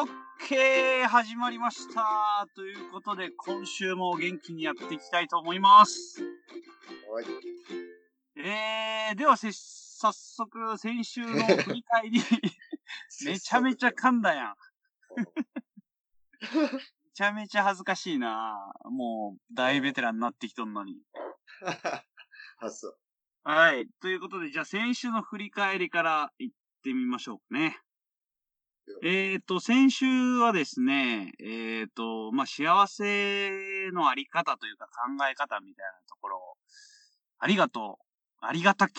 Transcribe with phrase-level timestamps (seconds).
[0.00, 0.06] オッ
[0.48, 6.22] ケー始まりましたということで、今週も元気にやっていきたいと思います。
[7.12, 7.26] はい。
[8.42, 12.18] えー、ではせ、早速、先週の振り返り、
[13.26, 14.54] めちゃめちゃ噛んだやん。
[16.40, 16.80] め
[17.12, 21.02] ちゃめちゃ恥ずかしいなもう、大ベテランになってきとんのに。
[22.56, 22.98] あ、そう。
[23.42, 23.86] はい。
[24.00, 27.78] ということで、じゃあ先週の振り返りから行ってみましょうかね。
[29.02, 30.06] えっ、と、先週
[30.38, 34.92] はですね、えっ、と、まあ、幸せのあり方というか考
[35.30, 36.40] え方みたいなところを、
[37.38, 38.94] ありがとう、ありがたきっ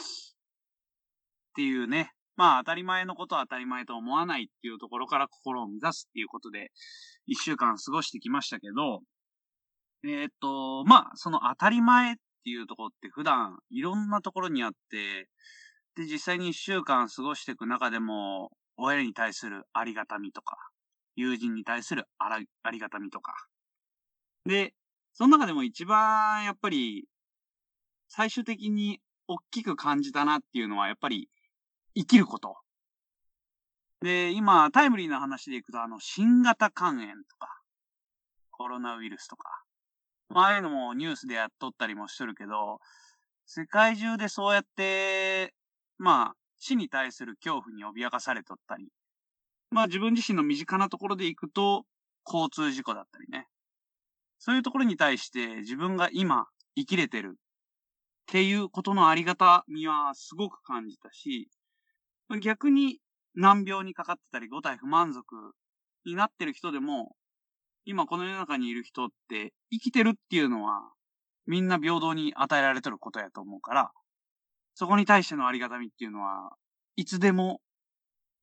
[1.55, 6.71] ていうね、まあ、当たり前のことは当たり前と思わないっていうところから心を目指すっていうことで、
[7.27, 9.01] 一週間過ごしてきましたけど、
[10.03, 15.27] えっ、と、まあ、その当たり前っていうところって普段いろんなところにあって、
[15.95, 20.57] で、実際に一週間過ごしていく中でも、親に対するありがたみとか、
[21.15, 23.33] 友人に対するあらありがたみとか。
[24.45, 24.73] で、
[25.13, 27.05] その中でも一番やっぱり、
[28.07, 31.29] 最終的に大きく感じたなっていうのは、やっぱり
[31.95, 32.57] 生きること。
[34.01, 37.61] で、今、タイムリーな話でいくと、あの、新型肝炎とか、
[38.49, 39.63] コロナウイルスとか、
[40.29, 42.79] まあ、ああいうのもニュースでやっとったりもしとるけど、
[43.45, 45.53] 世界中でそうやって、
[45.97, 48.87] まあ、死に対する恐怖に脅かされとったり、
[49.71, 51.85] まあ自分自身の身近なところで行くと、
[52.23, 53.47] 交通事故だったりね。
[54.37, 56.45] そういうところに対して自分が今
[56.75, 57.35] 生きれてるっ
[58.27, 61.49] ていうことのありがたみはすごく感じたし、
[62.41, 62.99] 逆に
[63.33, 65.23] 難病にかかってたり五体不満足
[66.05, 67.15] になってる人でも、
[67.85, 70.91] 今この世の中にいる人って生きてるっていうのは
[71.47, 73.91] みんな平等に与えられてることやと思うから、
[74.81, 76.53] そこに対してのありがたみっていうのは、
[76.95, 77.61] いつでも、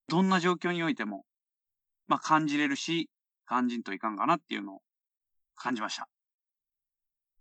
[0.07, 1.25] どんな状況においても、
[2.07, 3.11] まあ感じれるし、
[3.45, 4.81] 感じんといかんかなっていうのを
[5.57, 6.09] 感じました。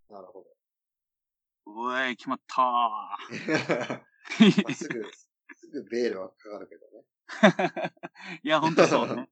[0.10, 2.64] なるほうえー、決まったど。
[2.66, 4.64] ー。
[4.64, 7.94] まあすぐ、すぐベールはかかるけどね。
[8.42, 9.30] いや、ほんとそうね。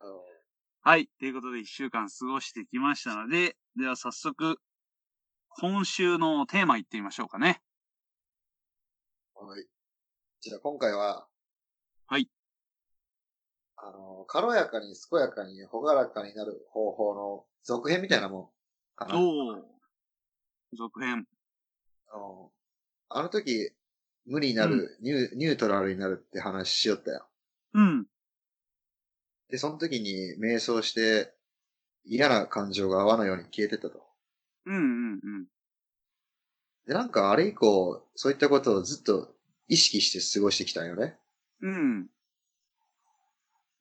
[0.84, 1.08] はい。
[1.18, 4.60] ということで、一週間過ごしてきましたので、では早速、
[5.58, 7.62] 今週のテーマいってみましょうかね。
[9.40, 9.64] はい。
[10.42, 11.26] じゃあ今回は、
[12.06, 12.28] はい。
[13.76, 18.48] あの、軽やかに健やかに朗らかになる方法の続編みたいなもん
[18.96, 19.18] かな。
[19.18, 19.62] おー。
[20.76, 21.26] 続編。
[22.12, 22.50] あの
[23.08, 23.72] あの時、
[24.26, 27.26] 無になる、ニュー、ニュートラルになるって話しよったよ。
[27.72, 28.06] うん。
[29.48, 31.34] で、その時に瞑想して、
[32.04, 34.06] 嫌な感情が泡のように消えてったと。
[34.66, 35.46] うんうんうん。
[36.86, 39.34] で、なんかあれ以降、そういったことをずっと
[39.68, 41.16] 意識して過ごしてきたんよね。
[41.60, 42.08] うん。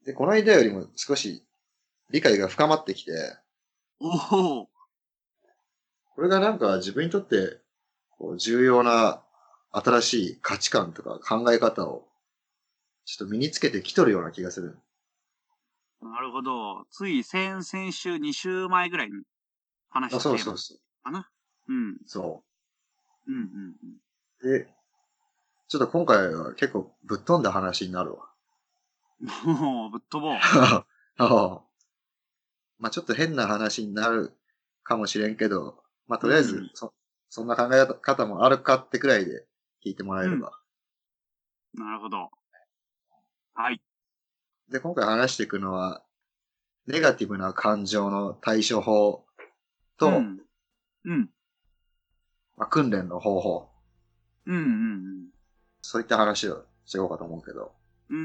[0.05, 1.43] で、この間よりも少し
[2.09, 3.11] 理解が深まってきて、
[3.99, 4.67] おー。
[6.15, 7.61] これがなんか自分にとって
[8.11, 9.21] こう重要な
[9.71, 12.07] 新しい価値観とか考え方を
[13.05, 14.77] ちょっと身につけてきとるような気がする。
[16.01, 16.85] なるほど。
[16.91, 19.23] つい先々週、2週前ぐらいに
[19.89, 20.77] 話あ、したテーマそうそうそう。
[21.03, 21.29] かな。
[21.67, 21.97] うん。
[22.05, 22.48] そう
[23.27, 23.75] んうん
[24.41, 24.59] う。
[24.59, 24.67] で、
[25.67, 28.29] ちょっと今回は結構ぶっ飛んだ話になるわ。
[29.45, 29.55] うん。
[29.55, 30.39] もう、ぶっ飛ぼう。
[32.79, 34.37] まあちょっと変な話になる
[34.83, 36.93] かもしれんけど、まあとりあえず、うんそ、
[37.29, 39.45] そんな考え方もあるかってくらいで
[39.85, 40.57] 聞いてもらえれば。
[41.73, 42.31] なるほど。
[43.53, 43.81] はい。
[44.69, 46.03] で、今回話していくのは、
[46.87, 49.25] ネガティブな感情の対処法
[49.97, 50.41] と、うん。
[51.05, 51.29] うん。
[52.59, 53.69] まあ、訓練の方法、
[54.45, 55.29] うんうん
[55.81, 57.71] そういった話をしていこうかと思うけど。
[58.09, 58.19] うん。
[58.19, 58.21] う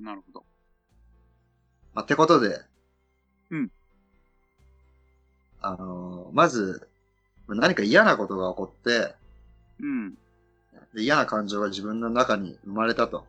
[0.00, 0.04] ん。
[0.04, 0.44] なるほど。
[1.94, 2.60] まあ、ってことで、
[3.50, 3.70] うん。
[5.60, 6.88] あのーまず、
[7.46, 9.14] 何か嫌なことが起こって、
[9.78, 10.14] うん。
[10.94, 13.24] で嫌な感情が自分の中に生まれたと。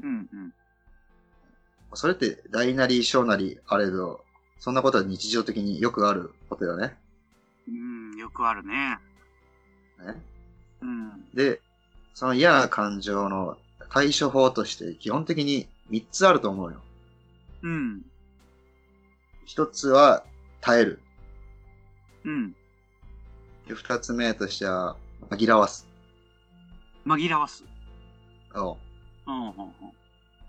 [0.00, 0.54] うんうん。
[1.94, 4.24] それって大なり小なりあれど、
[4.60, 6.96] そんなことは日常的によくあることよね。
[7.68, 8.98] うん、よくあるね。
[9.98, 10.22] ね
[10.82, 11.30] うん。
[11.34, 11.60] で、
[12.14, 13.56] その嫌な感情の
[13.90, 16.80] 対処法として基本的に3つあると思うよ。
[17.62, 18.02] うん。
[19.44, 20.24] 一つは
[20.60, 21.00] 耐える。
[22.24, 22.52] うん。
[23.68, 24.96] で二つ目としては
[25.30, 25.88] 紛らわす。
[27.06, 27.64] 紛らわす。
[28.54, 28.76] お
[29.26, 29.72] うん、うん、うん。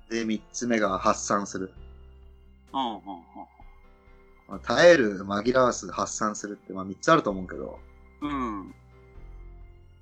[0.10, 1.74] で、三つ目が発散する。
[2.74, 3.02] うん、うん、うん。
[4.48, 7.80] まあ耐える、紛らわす、発散するって、まあ三つあると思うけど、
[8.22, 8.74] うん。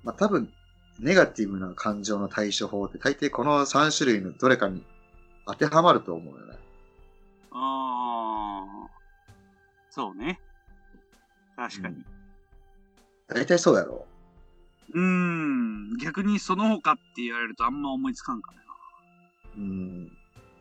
[0.06, 0.48] まあ多分、
[1.00, 4.82] ネガティブな感情の対処法って大抵この3種類のどれかに
[5.46, 6.54] 当てはまると思うよね。
[7.50, 8.64] あ
[9.90, 10.40] そうね。
[11.56, 11.96] 確かに。
[13.26, 14.06] 大体そうやろ。
[14.94, 15.96] うーん。
[15.98, 18.58] 逆にその他って言われるとあんま思いつかんかな。
[19.56, 20.12] うん。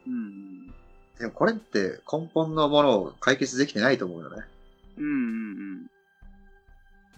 [0.08, 0.68] うん。
[1.20, 4.44] でもこれって根本のものを解決できてないと思うよね。
[4.98, 5.08] うんう
[5.84, 5.95] ん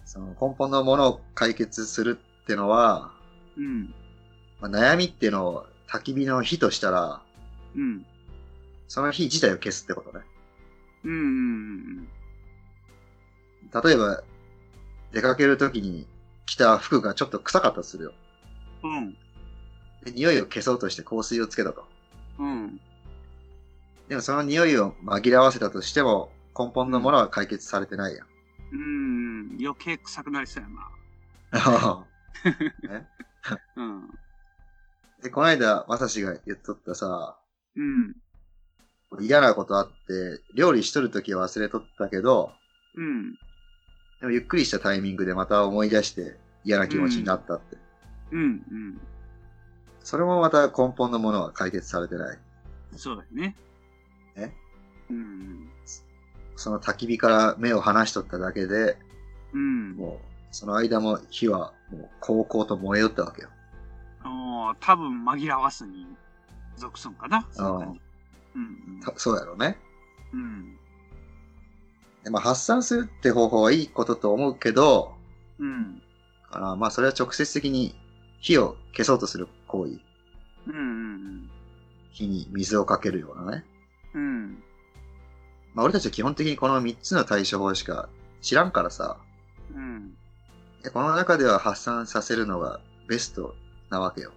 [0.08, 3.12] その根本のものを解決するってのは、
[3.58, 3.64] うん。
[3.64, 3.94] うん。
[4.58, 7.22] まあ、悩みっていうのを焚き火の火としたら、
[7.76, 8.06] うん。
[8.88, 10.24] その火自体を消すってことね。
[11.04, 12.08] うんうんうん
[13.84, 14.22] 例えば、
[15.12, 16.06] 出かけるときに
[16.46, 18.12] 着た服がちょっと臭かったとするよ。
[18.82, 19.12] うん。
[20.06, 21.84] で匂いを消そうとして香水をつけたと。
[22.38, 22.80] うん。
[24.08, 28.26] でもその匂いを紛らわせたとしても、根本のものは解決されてないやん。
[28.72, 29.17] うん。
[29.60, 30.68] 余計臭くなりそうや
[31.52, 32.06] な。
[33.76, 34.10] うん。
[35.22, 37.38] で、この間、まさしが言っとったさ、
[37.76, 38.16] うん。
[39.20, 42.52] 嫌なことあって、料理しとるときは忘れとったけど、
[42.94, 43.32] うん。
[44.20, 47.78] でもゆっくりしたタイミングでまた思い出して嫌な気持ちになったって。
[48.32, 48.40] うん。
[48.40, 49.00] うん。
[50.00, 52.38] それもまた根本のものは解決されてない。
[52.96, 53.56] そうだよね。
[54.36, 54.52] え？
[55.10, 55.70] うん。
[56.56, 58.98] その焚き火から目を離しとっただけで、
[59.52, 59.92] うん。
[59.96, 63.48] もう、その間も火はもう高校と燃えよったわけよ。
[64.24, 66.06] おー多分紛らわすに
[66.76, 67.46] 属すんかな。
[67.52, 68.00] そうい
[68.56, 69.00] うん。
[69.00, 69.78] たそうやろうね。
[70.32, 70.76] うん。
[72.24, 75.14] でまあ、発散するって方法はいいことと思うけど、
[75.58, 76.02] うん。
[76.50, 77.94] あのまあ、それは直接的に
[78.40, 80.00] 火を消そうとする行為。
[80.66, 80.76] うん。
[80.76, 80.80] う
[81.44, 81.50] ん。
[82.10, 83.64] 火に水をかけるようなね。
[84.14, 84.62] うん。
[85.74, 88.08] まあ、俺たちは基本的にこの3つの対処法しか
[88.40, 89.18] 知らんからさ、
[89.74, 90.14] うん。
[90.82, 93.54] でこの中では発散させるのがベスト
[93.90, 94.32] なわけよ。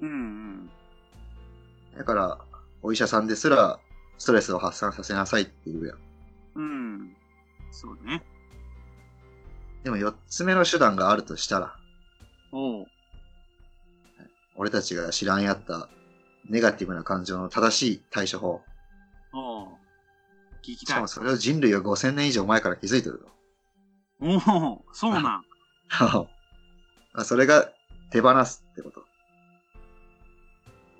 [0.00, 0.70] うん。
[1.96, 2.38] だから、
[2.82, 3.80] お医者さんですら、
[4.18, 5.98] ストレスを発散させなさいって言うやん。
[6.56, 7.16] うん。
[7.70, 8.22] そうね。
[9.84, 11.76] でも4つ目の手段があるとしたら、
[12.52, 12.86] おう。
[14.56, 15.88] 俺たちが知らんやった
[16.48, 18.60] ネガティブな感情の正しい対処法。
[19.32, 19.68] おう。
[20.62, 21.08] 聞きいしたかも。
[21.08, 23.24] それを人類が5000年以上前から気づいてる
[24.20, 25.44] おお、そうなん。
[27.14, 27.70] あそれが
[28.10, 29.04] 手放すってこと。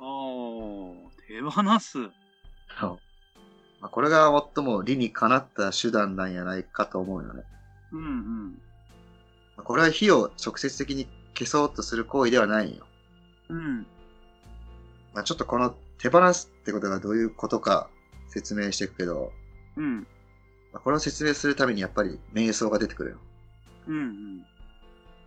[0.01, 1.99] おお、手放す。
[3.81, 7.43] まあこれが最も理にかなった手段なんやないかと思うよね。
[7.93, 8.51] うんうん。
[9.57, 12.87] まあこれは火を直接的に消そうとする行為ではないんよ。
[13.49, 13.87] うん。
[15.15, 17.89] まあ、ちょっとこの手放すってことがどういうことか
[18.29, 19.33] 説明していくけど、
[19.77, 20.07] うん。
[20.79, 23.17] まあこれを説明するためにやっぱり瞑想が出てくるよ。
[23.89, 24.43] うんうん。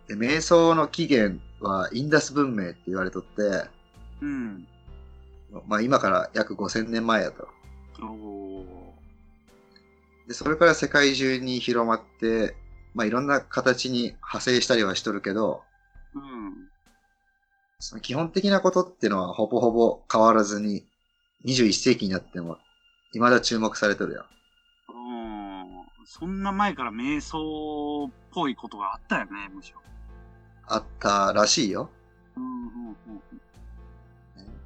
[0.08, 3.68] で瞑想の起源はインダス文明って言われとって、
[4.22, 4.66] うん。
[5.66, 7.48] まあ今から約5000年前やと。
[8.00, 8.94] おお。
[10.26, 12.56] で、それから世界中に広まって、
[12.94, 15.62] まあいろんな形に派生したりはしとるけど、
[16.14, 16.68] うん。
[17.78, 20.86] その基本的なことっていうのはほぼほぼ変わらずに、
[21.44, 22.58] 21世紀になっても
[23.12, 24.20] 未だ注目されとるよ。
[24.20, 24.32] うん。
[26.04, 29.80] そんな前から瞑想っぽいことがあったよね、むしろ。
[30.66, 31.90] あったらしいよ。
[32.36, 33.22] うんうんうん。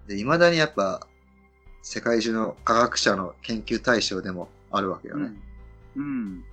[0.06, 1.06] で、未だにやっぱ
[1.82, 5.32] 世界中の科学者の研究対象でもあるわけよね。
[5.96, 6.44] うん。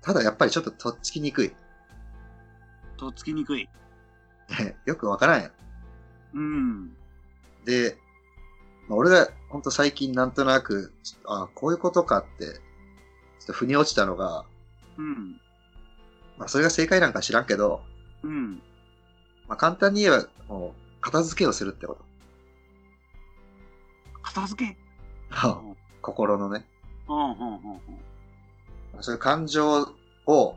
[0.00, 1.52] ただやっぱりちょっととっつきにくい。
[2.96, 3.68] とっつきにくい。
[4.84, 5.52] よくわからんやん。
[6.34, 6.96] うん。
[7.64, 7.96] で、
[8.88, 10.92] まあ、俺がほんと最近なんとなく、
[11.26, 12.60] あこういうことかって、
[13.40, 14.44] ちょっと腑に落ちたのが、
[14.96, 15.40] うん。
[16.38, 17.82] まあそれが正解なんか知らんけど、
[18.22, 18.62] うん。
[19.48, 22.04] まあ簡単に言えば、もう片付けをするってこと。
[24.22, 24.76] 片付け？
[26.02, 26.64] 心のね。
[27.08, 27.80] うんうんうん
[29.00, 29.88] そういう感情
[30.26, 30.56] を、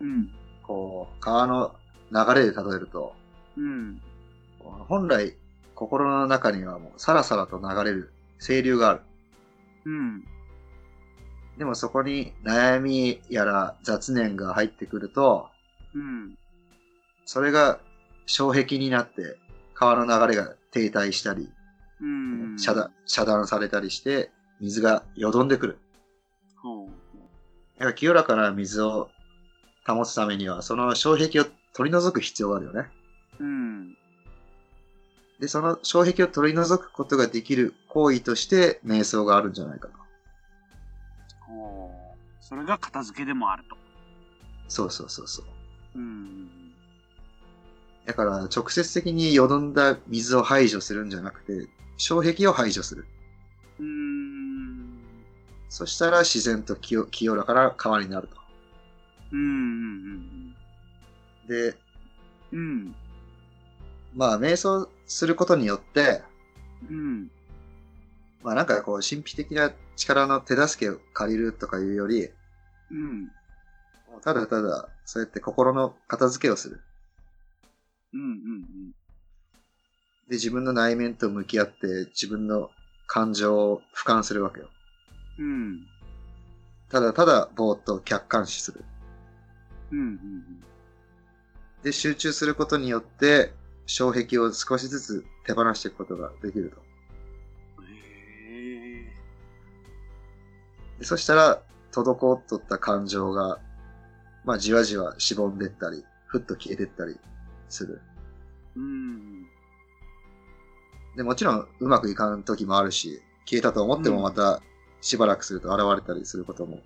[0.00, 0.30] うん。
[0.62, 1.74] こう、川の
[2.12, 3.14] 流れで例えると、
[3.56, 4.00] うん。
[4.88, 5.36] 本来、
[5.74, 9.00] 心の中にはもうさらさらと流れる清流がある。
[9.84, 10.24] うん。
[11.58, 15.48] でもそこに悩みやら雑念が入ってくると、
[15.94, 16.36] うん。
[17.24, 17.80] それが
[18.26, 19.38] 障壁になって
[19.74, 21.50] 川の流れが停滞したり、
[22.00, 22.58] うん。
[22.58, 25.78] 遮断遮断されたりして水がよどんでくる。
[26.62, 26.88] ほう。
[27.78, 29.10] だから清らかな水を
[29.86, 31.44] 保つためには、その障壁を
[31.74, 32.86] 取り除く必要があるよね。
[33.38, 33.96] うん。
[35.38, 39.94] で、その障壁を取り除くことができる行為として瞑想があるんじゃないかと。
[42.48, 43.76] それが片付けでもあると。
[44.68, 45.98] そうそうそうそう。
[45.98, 46.48] うん。
[48.04, 53.04] だから直接的によどんだ水を排除するんじゃなくて、障壁を排除する。
[53.80, 55.00] うん。
[55.68, 58.36] そしたら自然と清清らかな川になると。
[59.32, 60.56] うんうん
[61.48, 61.76] で、
[62.52, 62.58] うん。
[62.58, 62.94] うん。
[64.14, 66.22] まあ、瞑想することによって、
[66.88, 67.28] うん。
[68.46, 72.28] まあなんかこう、神秘的な力の手助けを借りるとかいうより、
[72.92, 73.28] うん。
[74.22, 76.80] ただただ、そうやって心の片付けをする。
[78.14, 78.36] うんうん
[80.28, 82.70] で、自分の内面と向き合って、自分の
[83.08, 84.68] 感情を俯瞰するわけよ。
[85.38, 85.46] うん。
[85.46, 85.86] うん。
[86.88, 88.84] ただただ、ぼーっと客観視する。
[89.90, 90.16] うんうん
[91.82, 93.52] で、集中することによって、
[93.88, 96.85] 障壁を少しずつ手放していくことができると。
[101.02, 101.62] そしたら、
[101.92, 103.58] 滞っとった感情が、
[104.44, 107.18] まあ、じわじわしぼんでったり、ふっと消えてったり
[107.68, 108.00] する。
[108.76, 109.46] うん。
[111.16, 114.60] で、もちろん、うまくいかん時もあるし、消えたと思ってもまた、
[115.00, 116.80] しばらくすると現れたりすることも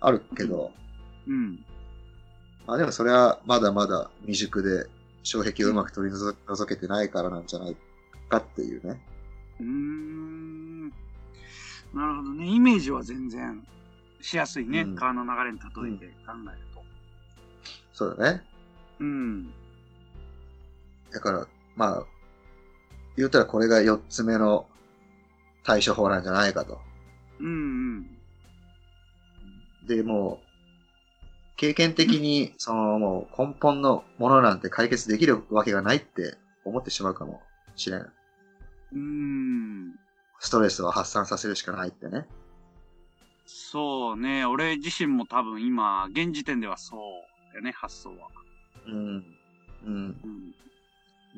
[0.00, 0.70] あるけど、
[1.26, 1.64] うん。
[2.66, 4.86] まあでもそれはまだまだ未熟で、
[5.22, 7.76] 障壁をうまく取り除除けてないからなんじゃない
[8.28, 9.00] かっていうね。
[9.60, 10.39] うーん。
[11.94, 12.46] なるほどね。
[12.46, 13.66] イメージは全然
[14.20, 14.82] しやすいね。
[14.82, 16.82] うん川の流れに例えて考えると。
[17.92, 18.44] そうだね。
[19.00, 19.50] うん。
[21.10, 22.06] だから、まあ、
[23.16, 24.66] 言うたらこれが4つ目の
[25.64, 26.80] 対処法なんじゃないかと。
[27.40, 27.46] うんう
[28.00, 28.06] ん。
[29.86, 30.50] で、もう、
[31.56, 37.42] 経験的に、その、もう根本のものなんて解決できるわけがないって思ってしまうかも
[37.76, 38.00] しれん。
[38.00, 39.99] うーん。
[40.40, 42.26] ストレスを発散させるしかないってね。
[43.46, 44.46] そうね。
[44.46, 46.96] 俺自身も多分今、現時点ではそ
[47.52, 48.28] うよね、発想は。
[48.86, 48.94] うん。
[49.84, 50.16] うん。
[50.24, 50.54] うん。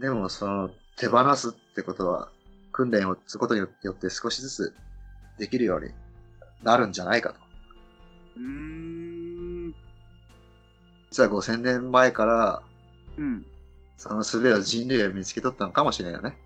[0.01, 2.31] でも、その、手放すってことは、
[2.71, 4.75] 訓練をすることによって少しずつ
[5.37, 5.91] できるように
[6.63, 7.41] なるんじゃないかと。
[8.37, 8.43] うー
[9.69, 9.75] ん。
[11.11, 12.63] 実は5000年前から、
[13.19, 13.45] うん。
[13.97, 16.39] その術を人類が見つけ取ったのかもしれんよね。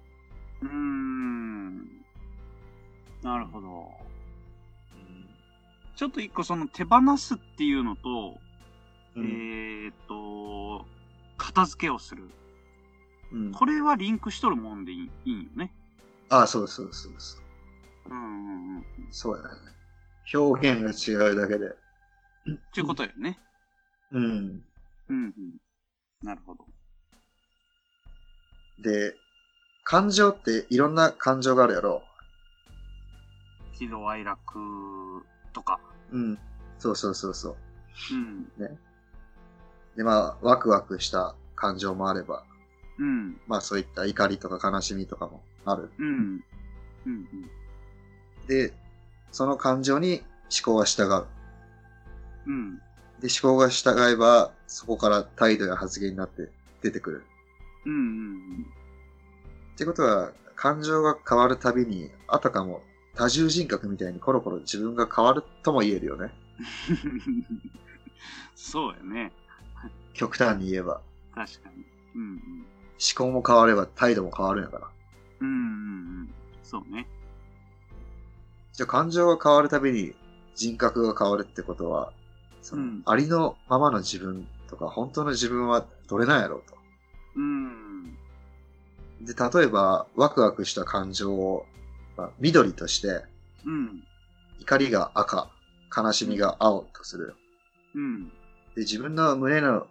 [3.26, 3.90] なるほど。
[5.97, 8.38] ちょっと一個その手放すっていうのと、
[9.16, 9.25] うん。
[9.25, 10.87] えーっと、
[11.37, 12.30] 片付けをする。
[13.33, 15.73] うん、これはリンクしとるもんでいいいいんよね。
[16.28, 17.42] ああ、そうそうそうです。
[18.09, 18.80] うんうんうん。
[18.80, 19.49] っそうやね。
[20.33, 21.71] 表現が違うだけで。
[22.73, 23.40] ていうことよね。
[24.12, 24.25] うん。
[24.25, 24.62] うん
[25.09, 25.33] うん。
[26.23, 26.64] なるほど。
[28.78, 29.16] で、
[29.83, 32.06] 感情っていろんな感情があるやろ。
[33.78, 34.40] 喜怒哀楽
[35.52, 35.80] とか。
[36.11, 36.38] うん。
[36.78, 37.56] そうそうそうそう。
[38.12, 38.49] うん。
[39.97, 42.45] で、まあ、ワクワクした感情もあれば、
[42.99, 43.40] うん。
[43.47, 45.90] まあそういった怒りとか悲しみとかもある。
[45.99, 46.06] うん。
[46.06, 46.42] うん
[47.06, 47.26] うん。
[48.47, 48.73] で、
[49.33, 51.26] その感情に思考は従う。
[52.47, 52.76] うん。
[53.21, 56.50] で、思考が従えば、そこから態度や発言になって
[56.83, 57.25] 出てくる。
[57.85, 58.66] うんうん
[59.75, 62.80] ってことは、感情が変わるたびに、あたかも
[63.17, 66.33] 多重人格みたいにコロコロ自分が変わるとも言えるよね。
[67.05, 67.45] うん。
[68.55, 69.33] そうやね。
[70.13, 71.01] 極端に言えば。
[71.35, 71.85] 確かに。
[72.15, 72.67] うん
[72.99, 74.89] 思考も変われば態度も変わるんやから。
[75.41, 75.49] うん。
[75.49, 76.29] うんうんうん。
[76.63, 77.07] そうね。
[78.73, 80.15] じゃあ感情が変わるたびに
[80.55, 82.13] 人格が変わるってことは、
[82.63, 86.77] その、うんありのままの自分とか、本当の自分はどれなんやろうと。
[87.37, 88.17] うん。
[89.23, 91.67] で、例えば、ワクワクした感情を、
[92.17, 93.25] まあ、緑として、
[93.65, 94.03] うん。
[94.61, 95.51] 怒りが赤、
[95.95, 97.35] 悲しみが青とする。
[97.95, 98.29] うん。
[98.75, 99.87] で、自分の胸の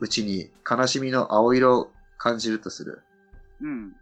[0.00, 3.02] 内に悲しみの青色を感じるとする。
[3.60, 3.92] うん。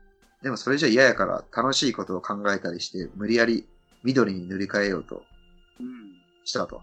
[0.43, 3.67] でもそれじゃ嫌やから楽しいことを考えたりして、無理やり
[4.02, 5.25] 緑に塗り替えようと
[5.81, 6.12] うん。
[6.45, 6.83] したと。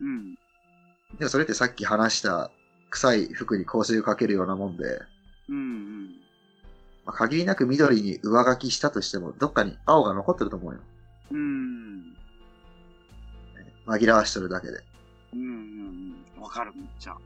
[0.00, 0.34] うん。
[1.18, 2.50] でもそれってさっき話した
[2.90, 5.00] 臭い服に香水をかけるようなもんで、
[5.48, 5.87] うん。
[7.08, 10.80] まあ、限りなく緑に上書きしたとしても、どっかに青が残ってると思うよ。
[11.30, 12.14] うん。
[13.86, 14.84] 紛らわしとるだけで。
[15.32, 16.16] うん。
[16.38, 17.12] わかる、めっちゃ。
[17.12, 17.18] わ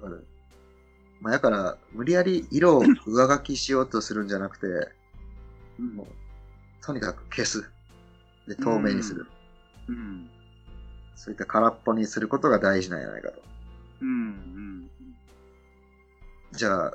[0.00, 0.26] かる
[1.20, 4.66] まあ、だから、無理やり色を上書きしようとするんじゃなくて、
[5.78, 6.06] うんもう
[6.82, 7.70] とにかく消す。
[8.48, 9.26] で、透明にする。
[9.88, 10.30] うん。
[11.16, 13.42] そういった空っぽにすることが大事なんじゃないかと。
[14.00, 14.90] うん。
[16.52, 16.94] じゃあ、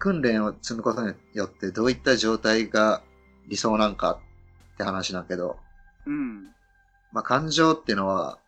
[0.00, 3.02] 訓練を積むことによってどういった状態が
[3.48, 4.18] 理想なんか
[4.74, 5.58] って話なんけど、
[6.06, 6.46] うん。
[7.12, 8.38] まあ、感情っていうのは、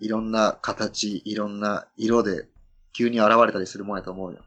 [0.00, 2.48] いろんな形、いろんな色で
[2.94, 4.40] 急に現れたりするもんやと思うよ。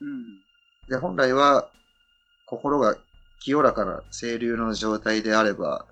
[0.00, 0.40] うん。
[0.88, 1.70] で、本来は、
[2.46, 2.96] 心が
[3.38, 5.86] 清らかな清流の状態であれば、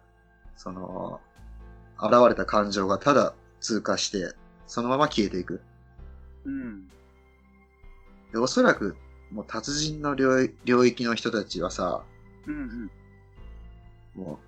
[0.57, 1.21] その、
[2.01, 4.35] 現れた感情がただ通過して、
[4.67, 5.61] そのまま消えていく。
[6.45, 6.89] うん。
[8.33, 8.97] で、おそらく、
[9.31, 10.43] もう達人の領
[10.87, 12.05] 域の人たちはさ、
[12.47, 12.91] うん
[14.15, 14.23] うん。
[14.23, 14.39] もう、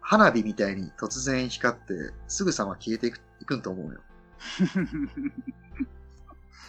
[0.00, 4.00] 花火みたいに突然光って、すぐさま消えていくいくんと思うよ。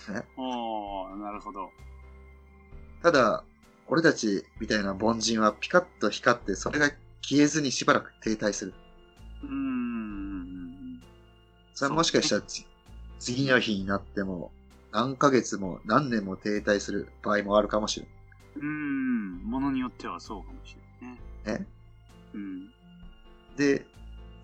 [0.38, 1.72] おー、なるほど。
[3.02, 3.44] ただ、
[3.88, 6.90] 俺たちみたいな凡人はピカッと光って、それが
[7.22, 8.74] 消えずにしばらく停滞する。
[9.44, 11.02] うーん。
[11.74, 12.66] それはもしかしたらつ
[13.20, 14.52] 次の日になっても、
[14.96, 18.10] 何ヶ月も何年も停滞する場合もあるかもしれん。
[18.56, 19.44] うーん。
[19.44, 21.60] ものによってはそうかもしれないね。
[21.60, 21.68] ね。
[22.34, 22.70] うん。
[23.58, 23.86] で、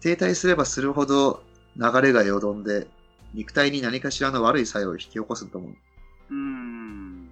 [0.02, 1.42] 停滞すればするほど
[1.78, 2.90] 流れがよどんで、
[3.34, 5.72] 肉体に何かしらの悪い作用を引き起こすと思う。
[5.72, 7.30] うーん。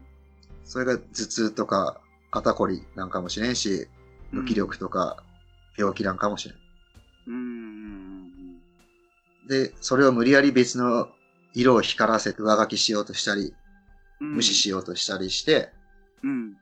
[0.63, 1.99] それが頭痛とか
[2.31, 3.89] 肩こりなんかもしれんし、
[4.31, 5.21] 無気力とか
[5.77, 6.57] 病気なんかもしれん。
[7.27, 8.59] うーん。
[9.45, 11.09] で、それを無理やり別の
[11.53, 13.53] 色を光らせて上書きしようとしたり、
[14.21, 14.35] うん。
[14.35, 15.69] 無視しようとしたりして、
[16.23, 16.57] うん。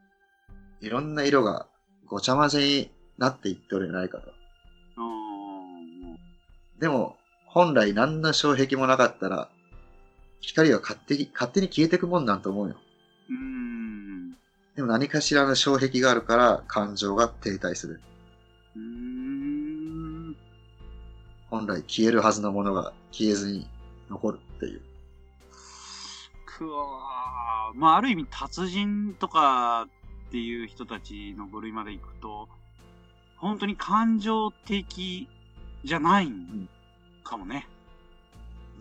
[0.81, 1.67] いろんな色が
[2.05, 4.37] ごちゃ混ぜになっていっとるんじゃないかと。
[6.79, 7.17] でも、
[7.47, 9.49] 本来何の障壁もなかったら、
[10.41, 12.75] 光は勝手に、勝手に消えていくもんなんと思うよ。
[13.29, 14.31] うーん。
[14.75, 17.99] でも何かしらの障壁があるから感情が停滞する。
[18.75, 20.35] うーん。
[21.49, 23.67] 本来消えるはずのものが消えずに
[24.09, 24.81] 残るっていう。
[26.45, 29.87] くわーまあ、ある意味、達人とか
[30.27, 32.49] っていう人たちの部類まで行くと、
[33.37, 35.29] 本当に感情的
[35.83, 36.67] じゃないん
[37.23, 37.67] かもね。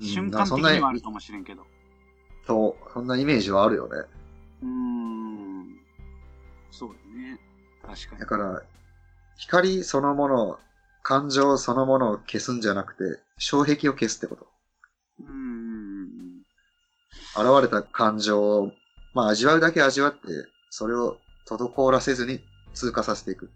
[0.00, 1.66] 瞬間的にはあるかもしれんけど。
[2.46, 3.96] と、そんなイメージはあるよね。
[4.62, 5.78] うーん。
[6.70, 7.38] そうだね。
[7.82, 8.20] 確かに。
[8.20, 8.62] だから、
[9.36, 10.58] 光そのもの、
[11.02, 14.55] 感情そのものを消すんじゃなくて、障壁を消すってこと。
[15.20, 16.42] うーん。
[17.36, 18.72] 現れた感情を、
[19.14, 20.20] まあ味わうだけ味わって、
[20.70, 22.40] それを滞らせずに
[22.74, 23.50] 通過させていく。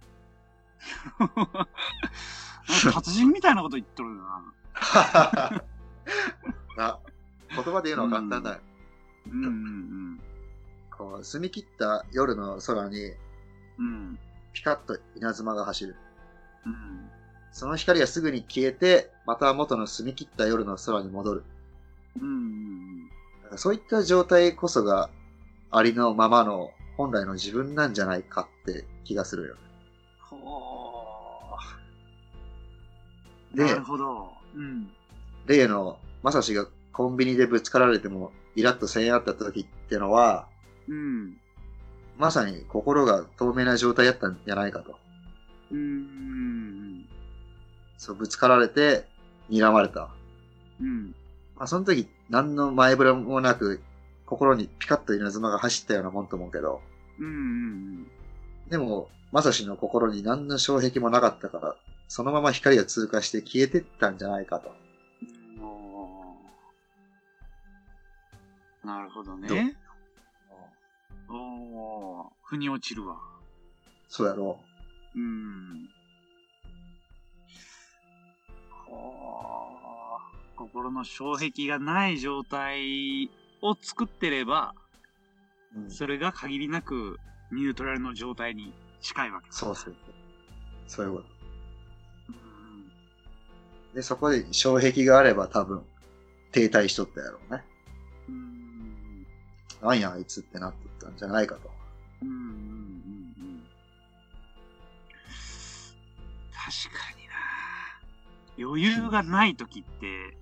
[2.92, 4.54] 達人みたいなこと言っとるな。
[6.78, 6.98] あ、
[7.50, 8.60] 言葉で言うのは簡単だよ。
[9.26, 10.20] うんうん
[10.96, 13.04] こう、澄み切った夜の空に、
[13.78, 13.86] うん。
[13.86, 14.18] うん。
[14.52, 15.96] ピカッと稲妻が走る。
[16.66, 17.09] うん。
[17.52, 21.44] その光がすぐに消えて、また元の澄み切った夜の空に戻る。
[22.20, 23.10] うん
[23.56, 25.10] そういった状態こそが、
[25.70, 29.56] ありのままの本来の自分なんじゃないかって気がするよ。
[30.18, 33.56] ほー。
[33.56, 34.32] でなるほど。
[34.54, 34.90] うん。
[35.46, 40.48] 例の、まさしがコンビニでぶつかられても、イラッとせんあった時ってのは、
[40.88, 41.36] うん。
[42.18, 44.98] まさに心が透明な状態だったんじゃないかと。
[45.70, 46.59] うーん。
[48.00, 49.06] そう、ぶつかられて、
[49.50, 50.08] 睨まれた。
[50.80, 51.14] うん。
[51.54, 53.82] まあ、その時、何の前触れもなく、
[54.24, 56.80] 心にピカッと稲妻が走ったようなもんと思うけど、
[57.18, 58.10] うんうん
[58.70, 61.76] でも、まさしの心に何の障壁もなかったから、
[62.08, 64.72] そのまま光が通過して消えてったんじゃないかと。
[68.82, 69.76] なるほどね。
[71.28, 72.26] おー。
[72.44, 73.18] 腑に落ちるわ。
[74.08, 74.58] そうやろ
[75.14, 75.99] うん。
[80.56, 83.30] 心の障壁がない状態
[83.62, 84.74] を作ってれば、
[85.76, 85.80] う。
[85.80, 87.18] うん、それが限りなく
[87.52, 89.94] ニュートラルの状態に近いわけだそうそう。
[90.86, 91.24] そういうこと。
[92.28, 95.82] うんで、そこで障壁があれば多分、
[96.52, 97.64] 停滞しとったやろうね。
[98.28, 99.26] うん
[99.82, 101.70] なんやあいつってなっとったんじゃないかと。
[102.22, 103.62] うんうんうんうん
[106.52, 107.19] 確かにな
[108.58, 110.36] 余裕がない時って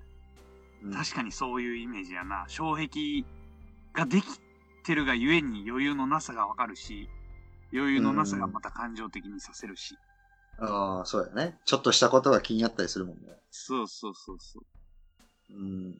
[0.83, 3.25] うん確かにそういうイメージやな障壁
[3.95, 4.25] ができ
[4.85, 7.09] てるがゆえに余裕のなさがわかるし
[7.73, 9.99] 余裕のなさがまた感情的にさせるし、
[10.59, 11.59] ああ、そうやね。
[11.65, 13.23] ちょっとしたことが気になったりするもんね。
[13.51, 15.95] そうそうそうそううん。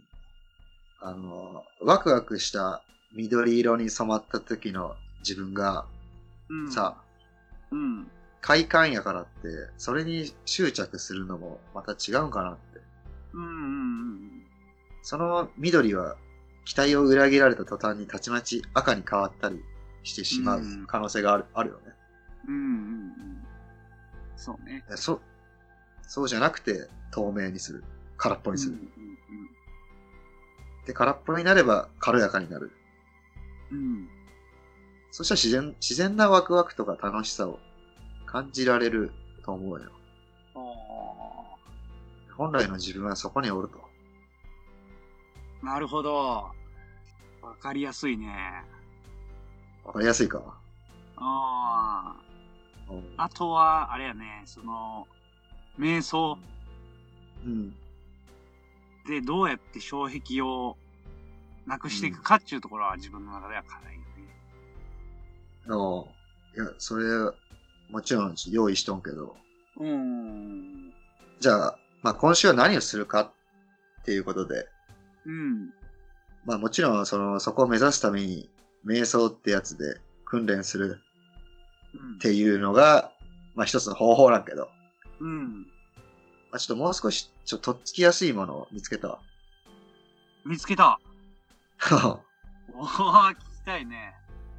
[1.01, 2.83] あの、ワクワクした
[3.15, 5.87] 緑色に染まった時の自分が、
[6.49, 6.97] うんさ、
[7.71, 8.11] うん
[8.49, 9.31] 快感やからって、
[9.77, 12.81] それに執着するのもまた違うんかなって。
[13.35, 13.55] うんうんう
[14.25, 14.43] ん
[15.03, 16.17] その緑は
[16.65, 19.63] 期待を裏切られた途端にたちまち赤に変わったり
[20.03, 21.93] してしまううん可能性がある,、あるよね。
[22.49, 23.47] うんうんうん
[24.37, 25.21] そうねそ、
[26.03, 27.85] そうじゃなくて透明にする。
[28.17, 28.73] 空っぽにする。
[28.73, 28.89] うん
[30.87, 32.73] で、空っぽになれば軽やかになる。
[33.71, 34.09] うんうん
[35.11, 37.59] そしたら自然、自然なワクワクとか楽しさを
[38.31, 39.11] 感じられる
[39.43, 39.91] と思うよ。
[40.55, 40.61] あ
[42.37, 43.89] 本来の自分はそこにおると。
[45.63, 46.51] なるほど。
[47.41, 48.63] わかりやすいね。
[49.83, 50.43] わかりやすいか？
[51.17, 52.93] ああ。
[52.93, 55.07] うんあとは、あれやね、その、
[55.79, 56.39] 瞑想
[57.45, 57.71] うん。
[59.07, 60.77] でどうやって障壁を
[61.67, 64.07] なくしていくかっていうところは自分の中では課題よね。
[65.71, 66.63] ああ。
[66.63, 67.05] いや、それ、
[67.91, 69.37] もちろん用意しとんけど。
[69.79, 70.93] うーん。
[71.41, 73.21] じゃあ、まあ今週は何をするか
[74.01, 74.67] っていうことで、
[75.25, 75.71] うん。
[76.45, 78.51] まあもちろんその、そこを目指すために、
[78.87, 81.01] 瞑想ってやつで訓練する
[81.95, 83.13] うんっていうのが、
[83.55, 84.69] まあ一つの方法なんけど、
[85.21, 85.63] うん。
[86.51, 89.19] まあちょっともう少し、ちょっととっつきやすいものを見つけたわ。
[90.45, 90.99] 見つけた。
[92.75, 94.15] おー、聞きたいね。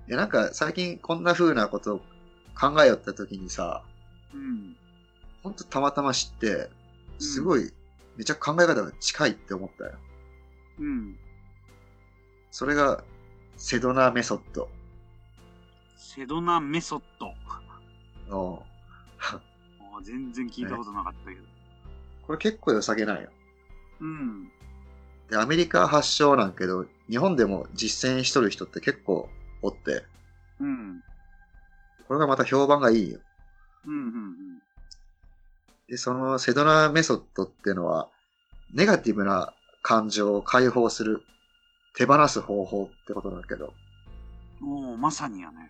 [0.07, 2.01] いや、なんか最近こんな風なことを
[2.59, 3.83] 考えよった時にさ、
[4.33, 4.75] うん。
[5.43, 6.69] ほんとたまたま知って、
[7.17, 7.71] すごい、
[8.17, 9.91] めちゃ考え方が近いって思ったよ。
[10.79, 11.17] うん。
[12.51, 13.03] それが、
[13.55, 14.69] セドナメソッド。
[15.97, 17.33] セドナメソッド。
[18.35, 18.63] お
[20.03, 21.43] 全然聞いたことなかったけど。
[22.25, 23.29] これ結構良さげなんよ。
[23.99, 24.51] うん。
[25.29, 29.29] で、アメリカ発祥なんけど、日本でも実践しとる人って結構
[29.61, 30.03] おって、
[30.59, 31.03] うん。
[32.09, 33.19] これがまた評判がいいよ。
[33.85, 33.93] うん。
[33.93, 34.35] うん。
[35.87, 38.09] で、そのセドナメソッドってのは、
[38.73, 41.21] ネガティブな感情を解放する、
[41.95, 43.75] 手放す方法ってことだけど、
[44.59, 44.91] うん。
[44.91, 45.69] おー、まさにやね。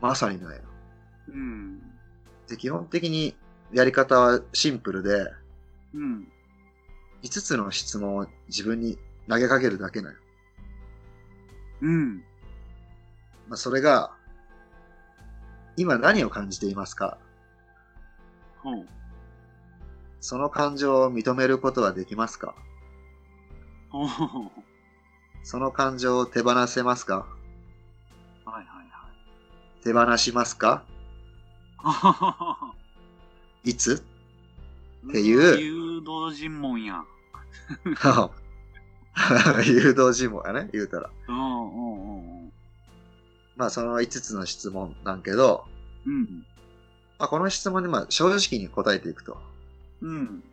[0.00, 0.58] まさになんよ。
[1.28, 1.80] うん。
[2.48, 3.36] で、基本的に
[3.70, 5.30] やり方はシンプルで、
[5.92, 6.28] うん。
[7.22, 10.18] 5つの質問を自分に投げかけるだけなんよ。
[11.82, 12.16] うん。
[13.48, 14.16] まあ、それが、
[15.78, 17.18] 今何を感じていますか？
[20.20, 22.54] その感情を認めることはできますか？
[25.44, 27.26] その感情を手放せますか？
[28.44, 28.82] はいはいは
[29.80, 29.84] い。
[29.84, 30.84] 手放しますか？
[33.64, 34.04] いつ？
[35.08, 37.06] っていう誘導尋問やん。
[39.64, 41.10] 誘導尋問やね、言うたら。
[41.28, 42.37] うんうんうん
[43.58, 45.64] まあその5つの質問なんけど、
[46.06, 46.46] うん。
[47.18, 49.36] まあ、この質問にまあ正直に答えていくと。
[50.00, 50.44] うん。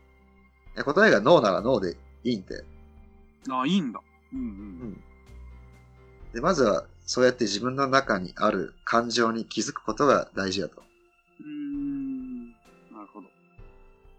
[0.75, 2.65] で答えがノーならノーでいいんで。
[3.47, 3.61] うん。
[3.61, 4.01] あ、いいんだ。
[4.33, 5.03] うんうん。
[6.33, 10.81] で、まずはそうやって自分の中にある感情に気づくことが大事だと。
[10.81, 12.49] うーん。
[12.49, 13.27] なるほど。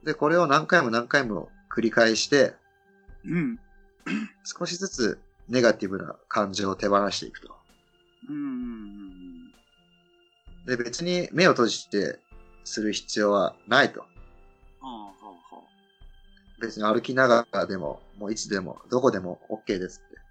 [0.04, 2.54] で、これを何回も何回も繰り返して、
[3.24, 3.58] うん。
[4.44, 7.55] 少しずつネガティブな感情を手放していくと。
[8.28, 9.16] うんうんうん
[10.66, 12.18] で、別に目を閉じて
[12.64, 14.04] する必要はないと。
[16.60, 20.18] 別に歩きながらでも、もういつでも、どこでも OK ですって。
[20.18, 20.22] あ。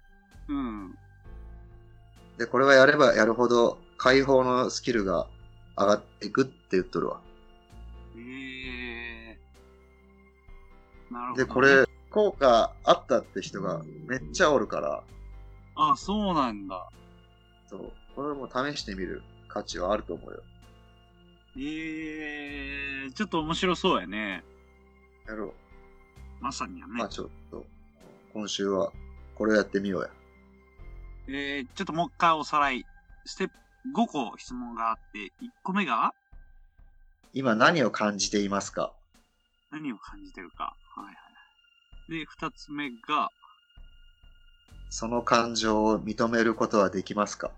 [0.48, 0.98] うん。
[2.36, 5.28] で、これはやればやるほど解放のスキルが
[5.78, 7.20] 上がっていくって言っとるわ。
[8.16, 9.38] ええ
[11.10, 11.60] なるほど、で、こ。
[11.60, 15.02] れ、効果あったって人がめっちゃおるから、
[15.76, 16.88] あ、そうなんだ。
[17.68, 20.42] そう、これも試してみる価値はあると思うよ。
[21.58, 24.44] ええちょっと面白そうやね。
[25.26, 25.54] やろ
[26.40, 26.88] まさにやう。
[26.90, 27.08] ねまあ。
[27.08, 27.64] ちょっと、
[28.32, 28.92] 今週は
[29.34, 30.10] これをやってみようや。
[31.28, 32.84] えー、ちょっともう一回おさらい。
[33.24, 33.54] ステップ
[33.94, 35.30] 5個質問があって、1
[35.62, 36.12] 個目が？
[37.32, 38.92] 今何を感じていますか？
[39.70, 40.76] 何を感じてるか。
[40.94, 41.16] はいはい。
[42.20, 43.30] で、2つ目が、
[44.90, 47.50] その感情を認めることはできますか？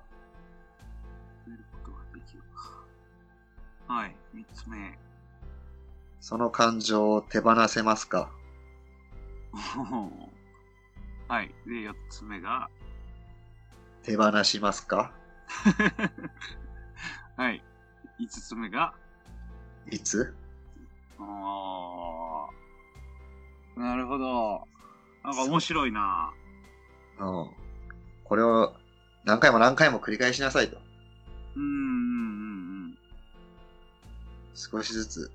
[1.47, 3.93] 見ることができるか。
[3.95, 4.17] はい。
[4.35, 4.99] 3つ目。
[6.21, 8.31] その感情を手放せますか？
[11.29, 11.49] はい。
[11.67, 12.69] で、4つ目が、
[14.03, 15.13] 手放しますか？
[17.37, 17.63] はい。
[18.19, 18.95] 5つ目が、
[19.91, 20.35] いつ？
[21.21, 24.67] あーなるほど。
[25.23, 26.33] なんか面白いな。
[27.21, 27.51] うん。
[28.25, 28.75] これを
[29.25, 30.79] 何回も何回も繰り返しなさいと。
[31.57, 32.99] うん、うん、うん、
[34.55, 35.31] 少しずつ、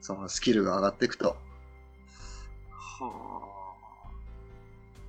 [0.00, 1.36] そのスキルが上がっていくと。
[3.00, 3.08] うん。
[3.08, 3.52] は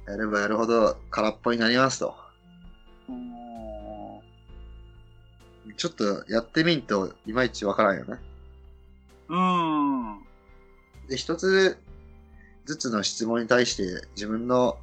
[0.08, 2.24] やればやるほど空っぽになりますと。
[5.78, 8.20] ちょっとやってみんといまいちわからんよね。
[9.30, 10.20] うん。
[11.08, 11.78] で、一つ
[12.66, 14.78] ずつの質問に対して自分の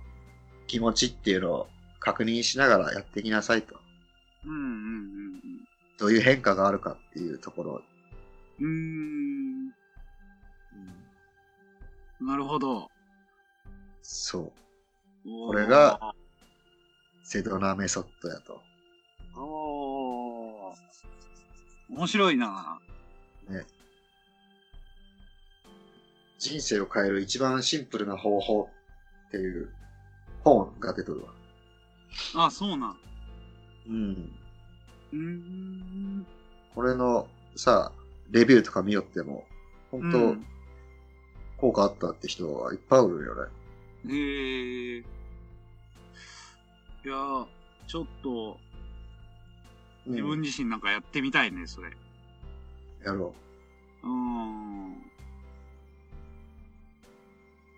[0.70, 1.66] 気持ちっていうのを
[1.98, 3.74] 確認しながらやっていきなさいと。
[4.46, 5.40] うん、うん、
[5.98, 7.82] どういう変化があるかっていうところ。
[8.60, 8.66] うん。
[8.66, 12.24] うーん。
[12.24, 12.88] なるほど。
[14.00, 14.52] そ
[15.24, 15.48] う。
[15.48, 16.14] これが、
[17.24, 18.60] セドナメソッドやと。
[19.36, 20.74] おー。
[21.88, 22.78] 面白いな
[23.48, 23.66] ね。
[26.38, 28.70] 人生を変える一番シンプルな方法
[29.26, 29.68] っていう
[30.42, 31.22] 本が出とる
[32.34, 32.46] わ。
[32.46, 32.96] あ、そうなん。
[33.88, 34.32] うん。
[35.12, 36.26] うーん。
[36.74, 37.92] これのさ、
[38.30, 39.46] レビューとか見よっても、
[39.90, 40.46] 本当、うん
[41.56, 44.14] 効果あったって人はいっぱいおるよね。
[44.14, 44.98] へえ。
[45.00, 45.02] い
[47.04, 47.46] やー、
[47.86, 48.58] ちょっと、
[50.06, 51.90] うん自分自身なんかやってみたいね、それ。
[53.04, 53.34] やろ
[54.02, 54.06] う。
[54.06, 54.96] うーん。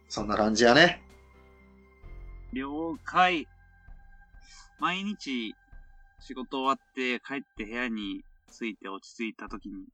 [0.09, 1.03] そんな感じやね。
[2.53, 3.47] 了解。
[4.79, 5.55] 毎日、
[6.21, 9.87] 仕事終わって帰って部屋に着いて落ち着いた時に、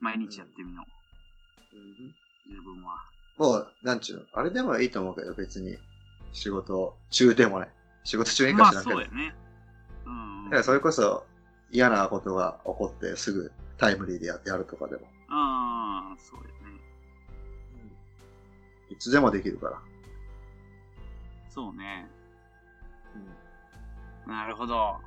[0.00, 2.48] 毎日やってみよう。
[2.48, 2.96] 自分は。
[3.38, 5.76] もう、なんちゅうの、あれでもいいと思うけど、別に。
[6.32, 7.68] 仕事中でもない。
[8.04, 8.96] 仕事中にまあかしらんけど。
[8.96, 9.34] そうやね。
[10.04, 10.44] うん。
[10.44, 11.24] だからそれこそ
[11.70, 15.06] 嫌なことが起こってすぐタイムリーでややるとかでも。
[15.28, 16.80] ああ、そうやね。
[18.90, 19.80] いつでもできるから。
[21.56, 22.06] そうね。
[24.26, 24.98] なるほど。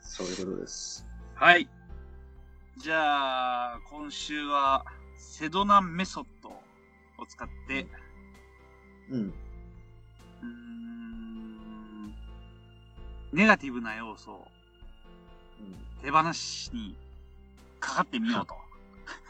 [0.00, 1.04] そういうことです。
[1.34, 1.68] はい。
[2.76, 4.84] じゃあ、今週は、
[5.16, 6.62] セドナメソッドを
[7.26, 7.88] 使って、
[9.10, 9.20] うん。
[9.20, 12.14] うーん、
[13.32, 14.46] ネガティブな要素を
[16.04, 16.96] 手放しに
[17.80, 18.54] かかってみようと。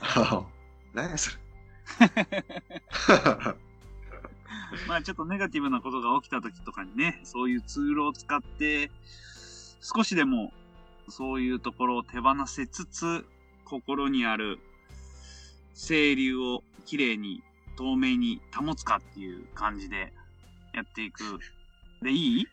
[0.93, 1.38] 何やそれ。
[4.88, 8.90] まあちょっとネガティブなことが起きた時とかにね、そういうツールを使って、
[9.80, 10.52] 少しでも
[11.09, 13.26] そういうところを手放せつつ、
[13.64, 14.59] 心にある
[15.74, 17.42] 清流をきれいに
[17.76, 20.12] 透明に保つかっていう感じで
[20.74, 21.38] やっていく。
[22.02, 22.46] で、いい？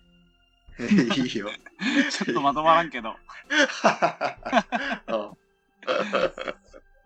[1.17, 1.49] いいよ。
[2.12, 3.15] ちょっとまとまらんけど。
[5.08, 5.38] うん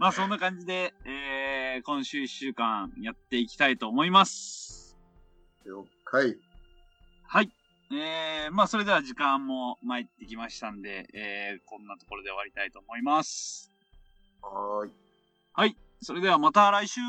[0.02, 4.81] まあそんな感じで、えー、今週一週間やっていきたいと思います。
[5.66, 6.38] 了解。
[7.28, 7.52] はい。
[7.92, 13.72] えー、まあそれでは時間も参ってきましたんで、えー、こんなところで終わりたいと思います。
[14.42, 14.92] はーい。
[15.54, 15.76] はい。
[16.02, 17.02] それではまた来週